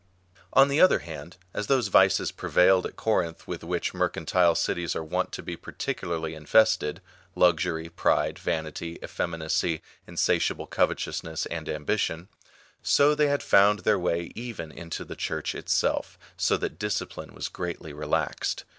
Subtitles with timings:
[0.53, 5.03] On the other hand, as those vices prevailed at Corinth with which mercantile cities are
[5.03, 7.01] wont to be particvdarly in fested,—
[7.35, 12.29] luxury, pride, vanity, effeminacy, insatiable covet ousness, and ambition;
[12.81, 17.47] so they had found their Avay even into the Church itself, so that discipline was
[17.47, 18.63] greatly relaxed.